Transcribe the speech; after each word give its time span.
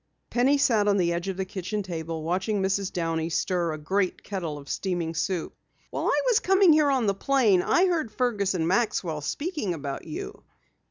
Penny 0.31 0.57
sat 0.57 0.87
on 0.87 0.97
the 0.97 1.13
edge 1.13 1.27
of 1.27 1.37
the 1.37 1.45
kitchen 1.45 1.83
table, 1.83 2.23
watching 2.23 2.59
Mrs. 2.59 2.91
Downey 2.91 3.29
stir 3.29 3.71
a 3.73 3.77
great 3.77 4.23
kettle 4.23 4.57
of 4.57 4.67
steaming 4.67 5.13
soup. 5.13 5.53
"While 5.91 6.07
I 6.07 6.21
was 6.25 6.39
coming 6.39 6.73
here 6.73 6.89
on 6.89 7.05
the 7.05 7.13
plane 7.13 7.61
I 7.61 7.85
heard 7.85 8.11
Fergus 8.11 8.55
and 8.55 8.67
Maxwell 8.67 9.21
speaking 9.21 9.75
about 9.75 10.05
you." 10.07 10.43